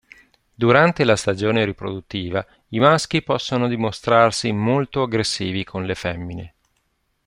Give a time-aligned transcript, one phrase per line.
[0.55, 6.53] Durante la stagione riproduttiva i maschi possono dimostrarsi molto aggressivi con le femmine.